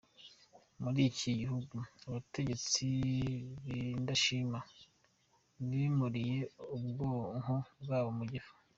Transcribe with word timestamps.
Muri 0.81 0.99
iki 1.09 1.29
gihugu, 1.39 1.77
abategetsi 2.07 2.85
bindashima 3.65 4.59
bimuriye 5.69 6.39
ubwonko 6.75 7.55
bwabo 7.83 8.09
mu 8.19 8.25
gifu. 8.33 8.53